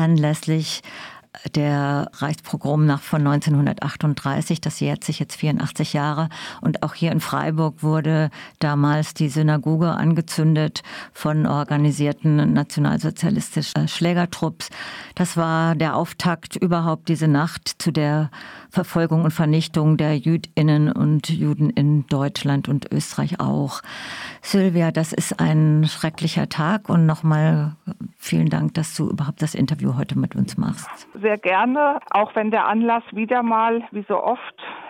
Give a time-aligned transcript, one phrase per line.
[0.00, 0.82] anlässlich
[1.54, 6.28] der Reichspogromnacht von 1938, das jährt sich jetzt 84 Jahre.
[6.60, 10.82] Und auch hier in Freiburg wurde damals die Synagoge angezündet
[11.12, 14.70] von organisierten nationalsozialistischen Schlägertrupps.
[15.14, 18.30] Das war der Auftakt überhaupt diese Nacht zu der
[18.70, 23.82] Verfolgung und Vernichtung der Jüdinnen und Juden in Deutschland und Österreich auch.
[24.42, 27.76] Sylvia, das ist ein schrecklicher Tag und nochmal
[28.16, 30.88] vielen Dank, dass du überhaupt das Interview heute mit uns machst.
[31.20, 34.40] Sehr gerne, auch wenn der Anlass wieder mal, wie so oft,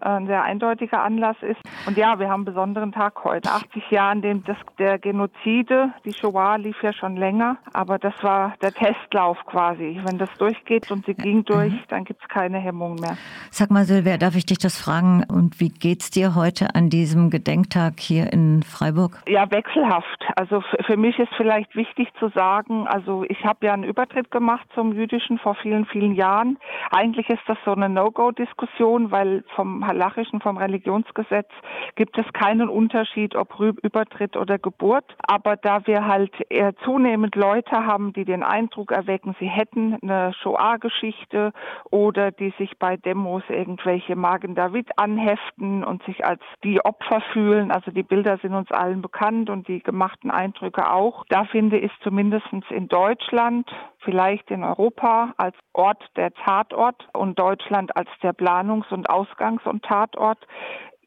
[0.00, 1.60] ein sehr eindeutiger Anlass ist.
[1.86, 3.50] Und ja, wir haben einen besonderen Tag heute.
[3.50, 8.54] 80 Jahre, dem das, der Genozide, die Shoah lief ja schon länger, aber das war
[8.62, 10.00] der Testlauf quasi.
[10.04, 13.16] Wenn das durchgeht und sie ging durch, dann gibt es keine Hemmung mehr.
[13.50, 15.24] Sag mal, Silvia, darf ich dich das fragen?
[15.28, 19.22] Und wie geht's dir heute an diesem Gedenktag hier in Freiburg?
[19.28, 20.24] Ja, wechselhaft.
[20.36, 24.66] Also für mich ist vielleicht wichtig zu sagen, also ich habe ja einen Übertritt gemacht
[24.74, 26.58] zum Jüdischen vor vielen, vielen Jahren.
[26.90, 31.50] Eigentlich ist das so eine No-Go-Diskussion, weil vom halachischen, vom Religionsgesetz
[31.96, 35.04] gibt es keinen Unterschied, ob Übertritt oder Geburt.
[35.26, 40.32] Aber da wir halt eher zunehmend Leute haben, die den Eindruck erwecken, sie hätten eine
[40.34, 41.52] Shoah-Geschichte
[41.90, 47.70] oder die sich bei Demos irgendwelche Magen David anheften und sich als die Opfer fühlen.
[47.70, 51.24] Also die Bilder sind uns allen bekannt und die gemachten Eindrücke auch.
[51.28, 53.70] Da finde ich zumindest in Deutschland,
[54.04, 59.84] vielleicht in Europa als Ort der Tatort und Deutschland als der Planungs- und Ausgangs- und
[59.84, 60.46] Tatort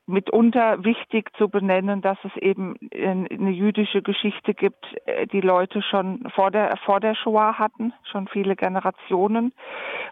[0.07, 6.27] mitunter wichtig zu benennen, dass es eben eine jüdische Geschichte gibt, äh, die Leute schon
[6.33, 9.53] vor der, vor der Shoah hatten, schon viele Generationen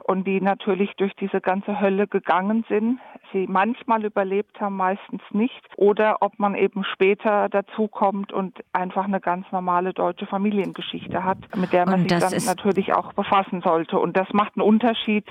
[0.03, 2.99] und die natürlich durch diese ganze Hölle gegangen sind,
[3.31, 9.21] sie manchmal überlebt haben, meistens nicht oder ob man eben später dazukommt und einfach eine
[9.21, 13.97] ganz normale deutsche Familiengeschichte hat, mit der man sich dann natürlich auch befassen sollte.
[13.97, 15.25] Und das macht einen Unterschied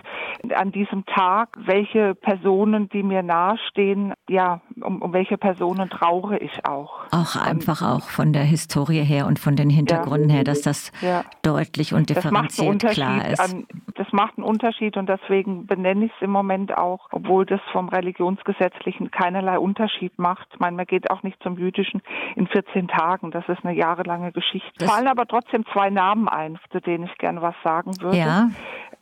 [0.55, 6.67] an diesem Tag, welche Personen, die mir nahestehen, ja, um, um welche Personen trauere ich
[6.67, 7.05] auch.
[7.11, 10.63] Auch einfach und, auch von der Historie her und von den Hintergründen ja, her, dass
[10.63, 11.25] das ja.
[11.43, 13.41] deutlich und differenziert klar ist.
[13.41, 17.61] An, das macht einen Unterschied und deswegen benenne ich es im Moment auch, obwohl das
[17.73, 20.49] vom religionsgesetzlichen keinerlei Unterschied macht.
[20.53, 22.03] Ich meine, man geht auch nicht zum Jüdischen
[22.37, 23.31] in 14 Tagen.
[23.31, 24.85] Das ist eine jahrelange Geschichte.
[24.85, 28.19] Es fallen aber trotzdem zwei Namen ein, zu denen ich gerne was sagen würde.
[28.19, 28.51] Ja.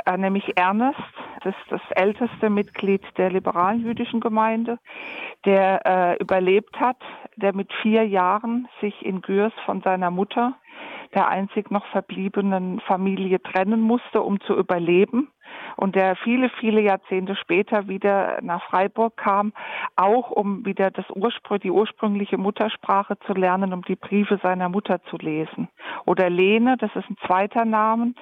[0.04, 0.98] Äh, nämlich Ernest,
[1.44, 4.78] das ist das älteste Mitglied der liberalen jüdischen Gemeinde,
[5.44, 6.98] der äh, überlebt hat,
[7.36, 10.54] der mit vier Jahren sich in Gürs von seiner Mutter,
[11.14, 15.31] der einzig noch verbliebenen Familie, trennen musste, um zu überleben
[15.76, 19.52] und der viele, viele Jahrzehnte später wieder nach Freiburg kam,
[19.96, 25.02] auch um wieder das Urspr die ursprüngliche Muttersprache zu lernen, um die Briefe seiner Mutter
[25.04, 25.68] zu lesen.
[26.06, 28.14] Oder Lene, das ist ein zweiter Name,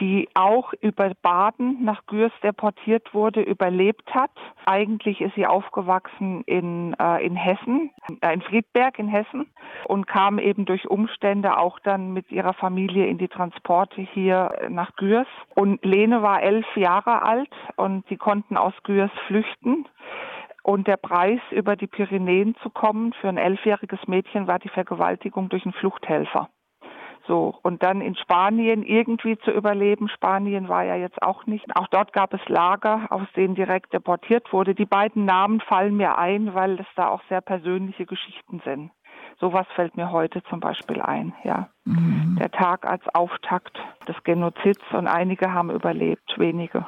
[0.00, 4.30] die auch über Baden nach Gürs deportiert wurde, überlebt hat.
[4.66, 7.90] Eigentlich ist sie aufgewachsen in, äh, in Hessen,
[8.20, 9.46] äh, in Friedberg in Hessen
[9.84, 14.94] und kam eben durch Umstände auch dann mit ihrer Familie in die Transporte hier nach
[14.96, 15.26] Gürs.
[15.54, 19.86] Und Lene war elf Jahre alt und sie konnten aus Gürs flüchten.
[20.62, 25.48] Und der Preis, über die Pyrenäen zu kommen für ein elfjähriges Mädchen, war die Vergewaltigung
[25.48, 26.48] durch einen Fluchthelfer.
[27.26, 30.08] So, und dann in Spanien irgendwie zu überleben.
[30.08, 31.64] Spanien war ja jetzt auch nicht.
[31.76, 34.74] Auch dort gab es Lager, aus denen direkt deportiert wurde.
[34.74, 38.90] Die beiden Namen fallen mir ein, weil es da auch sehr persönliche Geschichten sind.
[39.40, 41.68] Sowas fällt mir heute zum Beispiel ein, ja.
[41.84, 42.36] Mhm.
[42.38, 43.76] Der Tag als Auftakt
[44.06, 46.86] des Genozids und einige haben überlebt, wenige.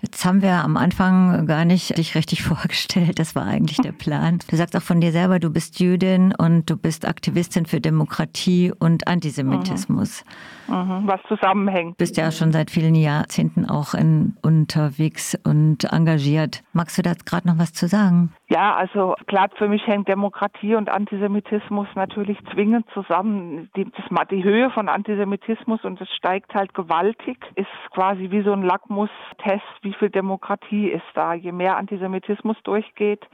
[0.00, 3.18] Jetzt haben wir am Anfang gar nicht dich richtig vorgestellt.
[3.18, 4.38] Das war eigentlich der Plan.
[4.48, 8.72] Du sagst auch von dir selber, du bist Jüdin und du bist Aktivistin für Demokratie
[8.78, 10.24] und Antisemitismus.
[10.68, 10.74] Mhm.
[10.74, 11.06] Mhm.
[11.06, 11.92] Was zusammenhängt.
[11.92, 16.62] Du bist ja schon seit vielen Jahrzehnten auch in, unterwegs und engagiert.
[16.72, 18.32] Magst du da gerade noch was zu sagen?
[18.52, 23.70] Ja, also klar, für mich hängt Demokratie und Antisemitismus natürlich zwingend zusammen.
[23.76, 28.52] Die, das, die Höhe von Antisemitismus und es steigt halt gewaltig, ist quasi wie so
[28.52, 31.32] ein Lackmustest, wie viel Demokratie ist da.
[31.32, 33.24] Je mehr Antisemitismus durchgeht,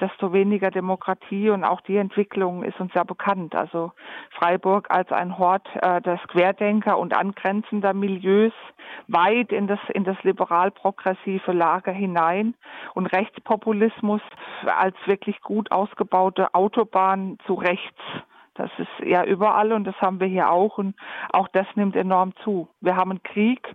[0.00, 3.54] desto weniger Demokratie und auch die Entwicklung ist uns ja bekannt.
[3.54, 3.92] Also
[4.30, 8.52] Freiburg als ein Hort äh, des Querdenker und angrenzender Milieus
[9.06, 12.54] weit in das, in das liberal-progressive Lager hinein
[12.94, 14.20] und Rechtspopulismus
[14.66, 18.00] als wirklich gut ausgebaute Autobahn zu rechts.
[18.54, 20.94] Das ist ja überall und das haben wir hier auch und
[21.32, 22.68] auch das nimmt enorm zu.
[22.80, 23.66] Wir haben einen Krieg,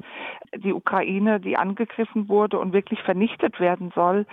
[0.56, 4.26] die Ukraine, die angegriffen wurde und wirklich vernichtet werden soll.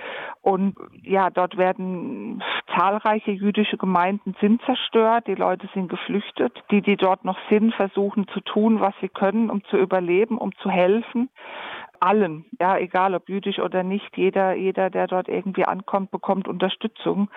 [0.42, 2.44] Und ja, dort werden
[2.76, 6.62] zahlreiche jüdische Gemeinden sind zerstört, die Leute sind geflüchtet.
[6.70, 10.54] Die, die dort noch sind, versuchen zu tun, was sie können, um zu überleben, um
[10.58, 11.28] zu helfen
[12.06, 17.28] allen, ja, egal ob jüdisch oder nicht, jeder, jeder, der dort irgendwie ankommt, bekommt Unterstützung.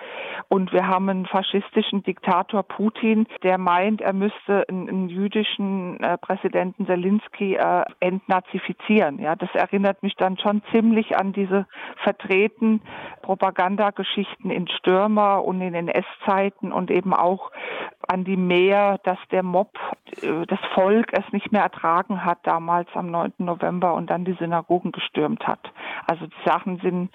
[0.48, 6.16] Und wir haben einen faschistischen Diktator Putin, der meint, er müsste einen, einen jüdischen äh,
[6.18, 9.18] Präsidenten Zelensky äh, entnazifizieren.
[9.18, 11.66] Ja, das erinnert mich dann schon ziemlich an diese
[12.04, 12.80] vertreten
[13.22, 17.50] Propagandageschichten in Stürmer und in NS-Zeiten und eben auch
[18.10, 19.70] an die Mehr, dass der Mob,
[20.22, 23.34] äh, das Volk es nicht mehr ertragen hat damals am 9.
[23.38, 25.60] November und dann die Synagogen gestürmt hat.
[26.06, 27.10] Also die Sachen sind,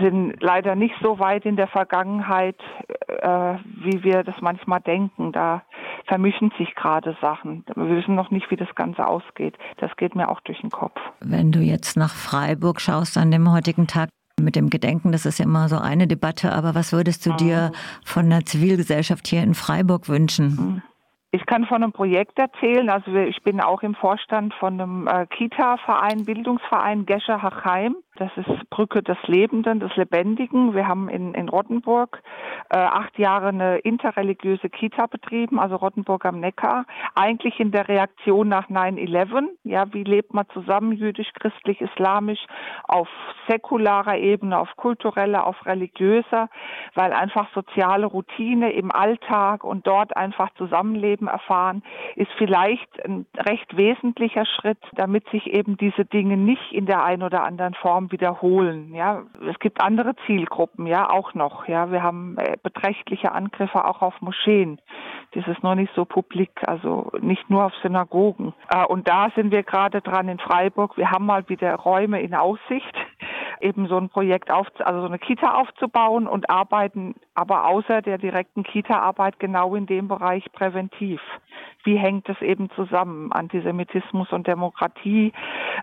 [0.00, 2.60] sind leider nicht so weit in der Vergangenheit,
[3.08, 5.32] äh, wie wir das manchmal denken.
[5.32, 5.62] Da
[6.06, 7.64] vermischen sich gerade Sachen.
[7.74, 9.56] Wir wissen noch nicht, wie das Ganze ausgeht.
[9.78, 11.00] Das geht mir auch durch den Kopf.
[11.20, 14.10] Wenn du jetzt nach Freiburg schaust an dem heutigen Tag,
[14.40, 17.70] mit dem Gedenken, das ist ja immer so eine Debatte, aber was würdest du dir
[17.72, 17.76] mhm.
[18.04, 20.46] von der Zivilgesellschaft hier in Freiburg wünschen?
[20.46, 20.82] Mhm.
[21.30, 22.88] Ich kann von einem Projekt erzählen.
[22.88, 27.96] Also ich bin auch im Vorstand von einem äh, Kita-Verein, Bildungsverein Gescher Hachheim.
[28.16, 30.72] Das ist Brücke des Lebenden, des Lebendigen.
[30.72, 32.22] Wir haben in, in Rottenburg
[32.70, 36.86] äh, acht Jahre eine interreligiöse Kita betrieben, also Rottenburg am Neckar.
[37.16, 39.48] Eigentlich in der Reaktion nach 9-11.
[39.64, 42.38] Ja, wie lebt man zusammen, jüdisch, christlich, islamisch,
[42.84, 43.08] auf
[43.48, 46.48] säkularer Ebene, auf kultureller, auf religiöser,
[46.94, 51.82] weil einfach soziale Routine im Alltag und dort einfach Zusammenleben erfahren,
[52.14, 57.24] ist vielleicht ein recht wesentlicher Schritt, damit sich eben diese Dinge nicht in der einen
[57.24, 58.94] oder anderen Form Form wiederholen.
[58.94, 61.68] Ja, es gibt andere Zielgruppen, ja, auch noch.
[61.68, 64.80] Ja, wir haben äh, beträchtliche Angriffe auch auf Moscheen.
[65.32, 68.54] Das ist noch nicht so publik, also nicht nur auf Synagogen.
[68.68, 70.96] Äh, und da sind wir gerade dran in Freiburg.
[70.96, 72.94] Wir haben mal wieder Räume in Aussicht
[73.60, 78.18] eben so ein Projekt auf, also so eine Kita aufzubauen und arbeiten aber außer der
[78.18, 81.20] direkten Kita-Arbeit genau in dem Bereich präventiv.
[81.84, 83.30] Wie hängt es eben zusammen?
[83.32, 85.32] Antisemitismus und Demokratie,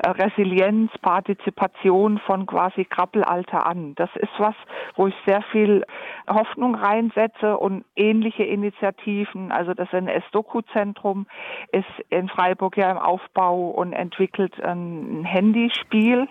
[0.03, 3.94] äh, Resilienz, Partizipation von quasi Krabbelalter an.
[3.95, 4.56] Das ist was,
[4.95, 5.86] wo ich sehr viel
[6.27, 9.51] Hoffnung reinsetze und ähnliche Initiativen.
[9.51, 11.27] Also das NS-Doku-Zentrum
[11.71, 16.27] ist in Freiburg ja im Aufbau und entwickelt ein Handyspiel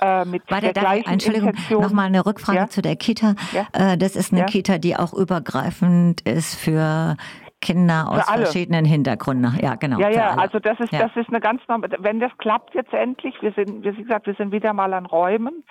[0.00, 2.68] äh, mit War der, der gleichen Entschuldigung, nochmal eine Rückfrage ja?
[2.68, 3.34] zu der Kita.
[3.52, 3.66] Ja?
[3.72, 4.46] Äh, das ist eine ja?
[4.48, 7.16] Kita, die auch übergreifend ist für
[7.60, 9.58] Kinder aus verschiedenen Hintergründen.
[9.60, 9.98] Ja, genau.
[9.98, 11.00] Ja, ja, also das ist, ja.
[11.00, 14.34] das ist eine ganz normale, wenn das klappt jetzt endlich, wir sind, wie gesagt, wir
[14.34, 15.64] sind wieder mal an Räumen,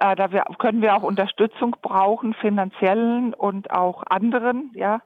[0.00, 5.00] äh, da wir, können wir auch Unterstützung brauchen, finanziellen und auch anderen, ja,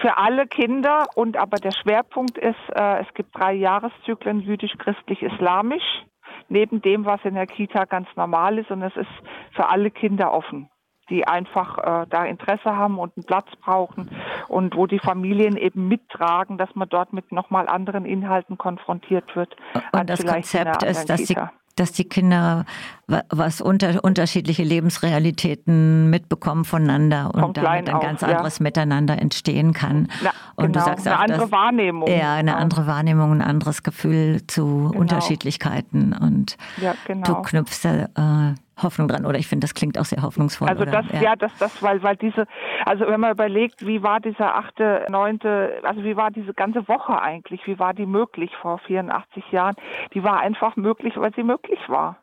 [0.00, 1.06] für alle Kinder.
[1.14, 6.04] Und aber der Schwerpunkt ist, äh, es gibt drei Jahreszyklen jüdisch, christlich, islamisch
[6.48, 8.70] neben dem, was in der Kita ganz normal ist.
[8.70, 9.10] Und es ist
[9.54, 10.70] für alle Kinder offen
[11.10, 14.10] die einfach äh, da Interesse haben und einen Platz brauchen
[14.48, 19.56] und wo die Familien eben mittragen, dass man dort mit nochmal anderen Inhalten konfrontiert wird.
[19.92, 21.46] Und das Konzept ist, dass Kita.
[21.46, 22.64] die dass die Kinder
[23.06, 28.62] was unter, unterschiedliche Lebensrealitäten mitbekommen voneinander und damit ein ganz anderes ja.
[28.64, 30.08] Miteinander entstehen kann.
[30.22, 32.08] Na, und genau, du sagst auch, eine andere dass, Wahrnehmung.
[32.08, 32.56] Ja, eine ja.
[32.56, 35.00] andere Wahrnehmung, ein anderes Gefühl zu genau.
[35.00, 37.26] Unterschiedlichkeiten und ja, genau.
[37.26, 40.68] du knüpfst äh, Hoffnung dran oder ich finde, das klingt auch sehr hoffnungsvoll.
[40.68, 41.22] Also das, ja.
[41.22, 42.46] ja, das, das, weil, weil diese,
[42.84, 47.20] also wenn man überlegt, wie war dieser achte, neunte, also wie war diese ganze Woche
[47.20, 49.74] eigentlich, wie war die möglich vor 84 Jahren?
[50.14, 52.18] Die war einfach möglich, weil sie möglich war.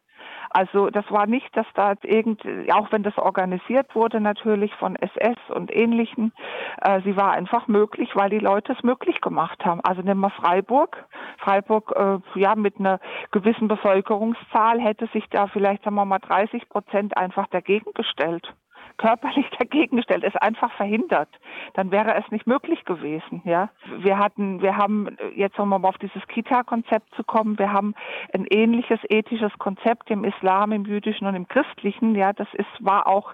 [0.56, 5.36] Also das war nicht, dass da irgend, auch wenn das organisiert wurde natürlich von SS
[5.50, 6.32] und Ähnlichen,
[6.82, 9.82] äh, sie war einfach möglich, weil die Leute es möglich gemacht haben.
[9.82, 11.10] Also nehmen wir Freiburg.
[11.40, 16.70] Freiburg, äh, ja, mit einer gewissen Bevölkerungszahl hätte sich da vielleicht, sagen wir mal, 30
[16.70, 18.54] Prozent einfach dagegen gestellt
[18.98, 21.30] körperlich dagegen gestellt, es einfach verhindert,
[21.74, 23.42] dann wäre es nicht möglich gewesen.
[23.46, 27.96] Ja, wir hatten, wir haben jetzt um auf dieses Kita-Konzept zu kommen, wir haben
[28.34, 32.16] ein ähnliches ethisches Konzept im Islam, im Jüdischen und im Christlichen.
[32.16, 33.34] Ja, das ist war auch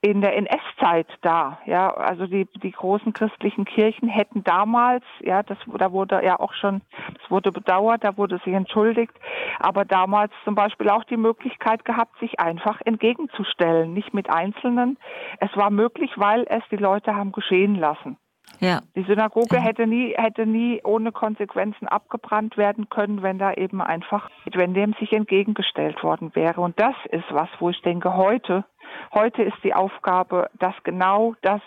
[0.00, 1.58] in der NS-Zeit da.
[1.66, 6.54] Ja, also die die großen christlichen Kirchen hätten damals, ja, das da wurde ja auch
[6.54, 6.82] schon,
[7.22, 9.12] es wurde bedauert, da wurde sich entschuldigt,
[9.58, 14.98] aber damals zum Beispiel auch die Möglichkeit gehabt, sich einfach entgegenzustellen, nicht mit Einzelnen,
[15.40, 18.16] es war möglich, weil es die Leute haben geschehen lassen.
[18.60, 18.80] Ja.
[18.94, 24.30] Die Synagoge hätte nie, hätte nie ohne Konsequenzen abgebrannt werden können, wenn da eben einfach,
[24.52, 26.60] wenn dem sich entgegengestellt worden wäre.
[26.60, 28.64] Und das ist was, wo ich denke, heute,
[29.12, 31.60] heute ist die Aufgabe, dass genau das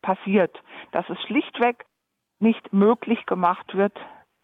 [0.00, 0.56] passiert,
[0.92, 1.84] dass es schlichtweg
[2.38, 3.98] nicht möglich gemacht wird,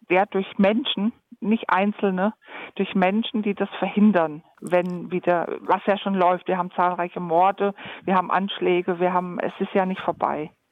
[0.09, 2.33] der durch Menschen nicht Einzelne,
[2.75, 6.47] durch Menschen, die das verhindern, wenn wieder, was ja schon läuft.
[6.47, 10.51] Wir haben zahlreiche Morde, wir haben Anschläge, wir haben, es ist ja nicht vorbei.